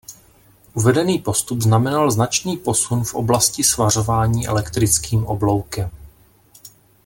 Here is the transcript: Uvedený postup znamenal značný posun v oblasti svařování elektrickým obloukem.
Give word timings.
Uvedený 0.73 1.19
postup 1.19 1.61
znamenal 1.61 2.11
značný 2.11 2.57
posun 2.57 3.03
v 3.03 3.13
oblasti 3.13 3.63
svařování 3.63 4.47
elektrickým 4.47 5.25
obloukem. 5.27 5.89